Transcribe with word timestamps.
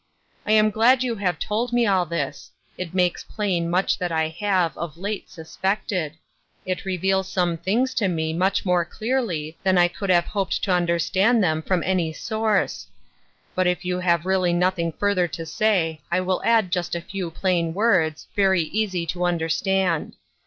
I 0.47 0.53
am 0.53 0.71
glad 0.71 1.03
you 1.03 1.17
have 1.17 1.37
told 1.37 1.71
me 1.71 1.85
all 1.85 2.07
this; 2.07 2.49
it 2.75 2.95
makes 2.95 3.23
plain 3.23 3.69
much 3.69 3.99
that 3.99 4.11
I 4.11 4.29
have, 4.29 4.75
of 4.75 4.97
late, 4.97 5.29
suspected; 5.29 6.17
it 6.65 6.85
reveals 6.85 7.29
some 7.29 7.55
things 7.55 7.93
to 8.01 8.07
me 8.07 8.33
much 8.33 8.65
more 8.65 8.83
clearly 8.83 9.59
than 9.61 9.77
I 9.77 9.87
could 9.87 10.09
have 10.09 10.25
hoped 10.25 10.63
to 10.63 10.71
understand 10.71 11.43
them 11.43 11.61
from 11.61 11.83
any 11.83 12.13
source; 12.13 12.87
but 13.53 13.67
if 13.67 13.85
you 13.85 13.99
have 13.99 14.25
really 14.25 14.53
nothing 14.53 14.91
further 14.91 15.27
to 15.27 15.45
say, 15.45 16.01
I 16.09 16.19
will 16.19 16.41
add 16.43 16.71
just 16.71 16.95
a 16.95 17.01
few 17.01 17.29
plain 17.29 17.75
words, 17.75 18.25
very 18.35 18.63
easy 18.63 19.05
to 19.05 19.19
be 19.19 19.25
understood. 19.25 20.15